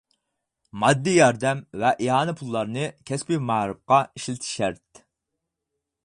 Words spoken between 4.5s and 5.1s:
شەرت.